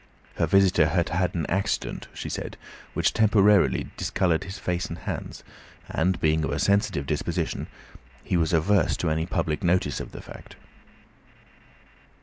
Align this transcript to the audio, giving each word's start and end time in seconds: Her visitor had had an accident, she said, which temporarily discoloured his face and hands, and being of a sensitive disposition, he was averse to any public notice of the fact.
Her 0.37 0.47
visitor 0.47 0.87
had 0.87 1.09
had 1.09 1.35
an 1.35 1.45
accident, 1.45 2.07
she 2.11 2.27
said, 2.27 2.57
which 2.95 3.13
temporarily 3.13 3.91
discoloured 3.97 4.45
his 4.45 4.57
face 4.57 4.87
and 4.87 4.97
hands, 4.97 5.43
and 5.87 6.19
being 6.19 6.43
of 6.43 6.49
a 6.49 6.57
sensitive 6.57 7.05
disposition, 7.05 7.67
he 8.23 8.35
was 8.35 8.51
averse 8.51 8.97
to 8.97 9.11
any 9.11 9.27
public 9.27 9.63
notice 9.63 9.99
of 9.99 10.11
the 10.11 10.21
fact. 10.23 10.55